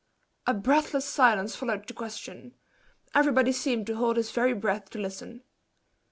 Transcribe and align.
A 0.47 0.53
breathless 0.55 1.05
silence 1.05 1.55
followed 1.55 1.85
the 1.87 1.93
question 1.93 2.55
everybody 3.13 3.51
seemed 3.51 3.85
to 3.85 3.97
hold 3.97 4.17
his 4.17 4.31
very 4.31 4.53
breath 4.53 4.89
to 4.89 4.97
listen. 4.97 5.43